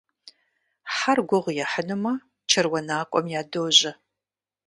Хьэр 0.95 1.19
гугъу 1.29 1.55
ехьынумэ 1.63 2.13
чэруанакӀуэм 2.49 3.25
ядожьэ. 3.39 3.91